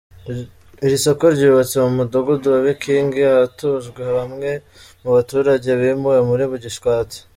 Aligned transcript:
Iri 0.85 0.97
soko 1.05 1.23
ryubatse 1.35 1.75
mu 1.83 1.89
mudugudu 1.97 2.47
wa 2.53 2.59
Bikingi, 2.65 3.19
ahatujwe 3.33 4.03
bamwe 4.17 4.49
mu 5.03 5.09
baturage 5.15 5.69
bimuwe 5.81 6.19
muri 6.29 6.43
Gishwati. 6.65 7.17